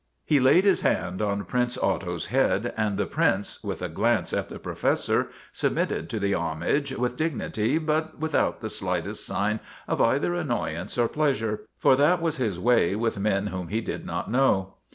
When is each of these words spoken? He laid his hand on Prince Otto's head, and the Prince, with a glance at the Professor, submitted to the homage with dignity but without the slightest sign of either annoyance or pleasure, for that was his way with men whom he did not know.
He 0.25 0.39
laid 0.39 0.63
his 0.65 0.81
hand 0.81 1.21
on 1.21 1.45
Prince 1.45 1.77
Otto's 1.77 2.25
head, 2.33 2.73
and 2.75 2.97
the 2.97 3.05
Prince, 3.05 3.63
with 3.63 3.83
a 3.83 3.87
glance 3.87 4.33
at 4.33 4.49
the 4.49 4.57
Professor, 4.57 5.29
submitted 5.53 6.09
to 6.09 6.19
the 6.19 6.33
homage 6.33 6.91
with 6.93 7.15
dignity 7.17 7.77
but 7.77 8.17
without 8.17 8.61
the 8.61 8.69
slightest 8.69 9.23
sign 9.23 9.59
of 9.87 10.01
either 10.01 10.33
annoyance 10.33 10.97
or 10.97 11.07
pleasure, 11.07 11.67
for 11.77 11.95
that 11.95 12.19
was 12.19 12.37
his 12.37 12.57
way 12.59 12.95
with 12.95 13.19
men 13.19 13.45
whom 13.53 13.67
he 13.67 13.79
did 13.79 14.03
not 14.03 14.31
know. 14.31 14.73